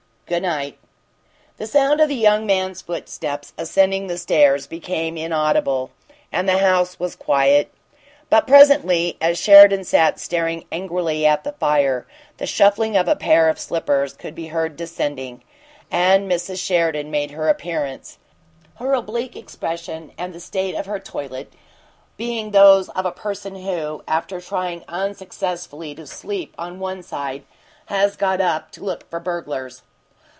[0.31, 0.75] "G'night!"
[1.57, 5.91] The sound of the young man's footsteps ascending the stairs became inaudible,
[6.31, 7.69] and the house was quiet.
[8.29, 13.49] But presently, as Sheridan sat staring angrily at the fire, the shuffling of a pair
[13.49, 15.43] of slippers could be heard descending,
[15.91, 16.65] and Mrs.
[16.65, 18.17] Sheridan made her appearance,
[18.77, 21.51] her oblique expression and the state of her toilette
[22.15, 27.43] being those of a person who, after trying unsuccessfully to sleep on one side,
[27.87, 29.81] has got up to look for burglars.